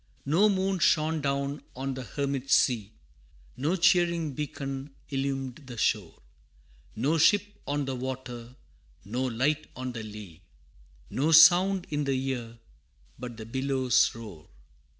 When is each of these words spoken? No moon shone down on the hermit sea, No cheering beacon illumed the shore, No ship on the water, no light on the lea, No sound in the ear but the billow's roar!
No 0.25 0.49
moon 0.49 0.79
shone 0.79 1.21
down 1.21 1.61
on 1.75 1.93
the 1.93 2.01
hermit 2.01 2.49
sea, 2.49 2.91
No 3.55 3.75
cheering 3.75 4.33
beacon 4.33 4.95
illumed 5.09 5.57
the 5.67 5.77
shore, 5.77 6.23
No 6.95 7.19
ship 7.19 7.43
on 7.67 7.85
the 7.85 7.95
water, 7.95 8.55
no 9.05 9.23
light 9.25 9.67
on 9.75 9.91
the 9.91 10.01
lea, 10.01 10.41
No 11.11 11.31
sound 11.31 11.85
in 11.91 12.05
the 12.05 12.13
ear 12.29 12.57
but 13.19 13.37
the 13.37 13.45
billow's 13.45 14.15
roar! 14.15 14.49